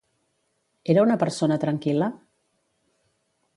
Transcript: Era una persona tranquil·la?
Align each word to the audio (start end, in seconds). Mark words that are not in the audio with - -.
Era 0.93 1.03
una 1.09 1.17
persona 1.25 1.59
tranquil·la? 1.65 2.09